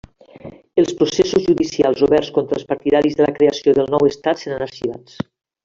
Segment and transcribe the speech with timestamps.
[0.83, 5.25] Els processos judicials oberts contra els partidaris de la creació del nou estat seran arxivats.